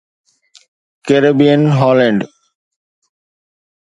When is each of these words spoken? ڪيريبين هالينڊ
ڪيريبين 1.05 1.61
هالينڊ 1.77 2.19